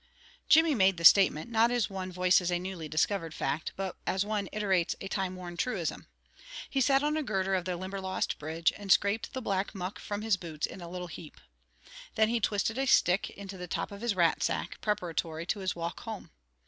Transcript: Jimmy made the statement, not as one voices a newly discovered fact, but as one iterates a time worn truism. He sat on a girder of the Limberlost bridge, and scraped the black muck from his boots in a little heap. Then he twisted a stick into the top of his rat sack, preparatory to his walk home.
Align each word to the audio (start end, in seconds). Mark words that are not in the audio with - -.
Jimmy 0.49 0.73
made 0.73 0.97
the 0.97 1.05
statement, 1.05 1.51
not 1.51 1.69
as 1.69 1.87
one 1.87 2.11
voices 2.11 2.49
a 2.49 2.57
newly 2.57 2.89
discovered 2.89 3.35
fact, 3.35 3.71
but 3.75 3.97
as 4.07 4.25
one 4.25 4.49
iterates 4.51 4.95
a 4.99 5.07
time 5.07 5.35
worn 5.35 5.57
truism. 5.57 6.07
He 6.67 6.81
sat 6.81 7.03
on 7.03 7.15
a 7.17 7.21
girder 7.21 7.53
of 7.53 7.65
the 7.65 7.77
Limberlost 7.77 8.39
bridge, 8.39 8.73
and 8.75 8.91
scraped 8.91 9.33
the 9.33 9.43
black 9.43 9.75
muck 9.75 9.99
from 9.99 10.23
his 10.23 10.37
boots 10.37 10.65
in 10.65 10.81
a 10.81 10.89
little 10.89 11.05
heap. 11.05 11.39
Then 12.15 12.29
he 12.29 12.39
twisted 12.39 12.79
a 12.79 12.87
stick 12.87 13.29
into 13.29 13.57
the 13.59 13.67
top 13.67 13.91
of 13.91 14.01
his 14.01 14.15
rat 14.15 14.41
sack, 14.41 14.81
preparatory 14.81 15.45
to 15.45 15.59
his 15.59 15.75
walk 15.75 15.99
home. 15.99 16.31